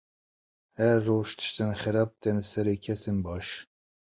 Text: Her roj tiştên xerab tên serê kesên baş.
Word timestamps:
Her 0.79 0.95
roj 1.07 1.29
tiştên 1.39 1.71
xerab 1.81 2.11
tên 2.21 2.37
serê 2.49 2.75
kesên 2.83 3.17
baş. 3.25 3.47